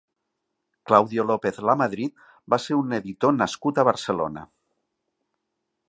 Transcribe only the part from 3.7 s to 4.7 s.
a Barcelona.